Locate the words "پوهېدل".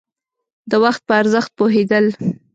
1.57-2.05